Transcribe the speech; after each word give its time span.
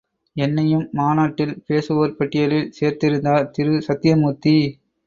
என்னையும் 0.35 0.89
மாநாட்டில் 0.91 1.53
பேசுவோர் 1.67 2.17
பட்டியலில் 2.17 2.71
சேர்த்திருந்தார் 2.79 3.49
திரு 3.51 3.75
சத்யமூர்த்தி. 3.81 4.57